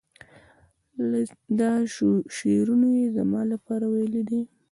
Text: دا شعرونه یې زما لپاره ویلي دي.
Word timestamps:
دا 1.59 1.71
شعرونه 2.37 2.87
یې 2.99 3.05
زما 3.17 3.41
لپاره 3.51 3.85
ویلي 3.93 4.23
دي. 4.29 4.41